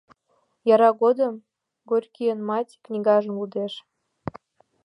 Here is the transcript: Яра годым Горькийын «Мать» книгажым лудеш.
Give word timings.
Яра 0.73 0.89
годым 1.01 1.33
Горькийын 1.89 2.39
«Мать» 2.49 2.77
книгажым 2.85 3.35
лудеш. 3.39 3.73